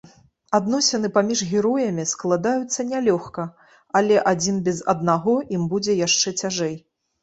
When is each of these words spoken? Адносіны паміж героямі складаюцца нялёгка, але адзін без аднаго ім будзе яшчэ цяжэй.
Адносіны 0.59 1.11
паміж 1.17 1.43
героямі 1.51 2.07
складаюцца 2.13 2.87
нялёгка, 2.95 3.47
але 4.03 4.21
адзін 4.35 4.61
без 4.73 4.85
аднаго 4.99 5.41
ім 5.57 5.71
будзе 5.73 6.03
яшчэ 6.05 6.39
цяжэй. 6.45 6.81